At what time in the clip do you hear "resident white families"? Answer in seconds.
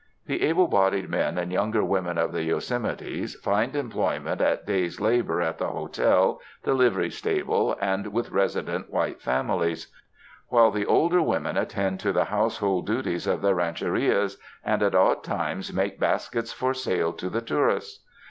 8.31-9.93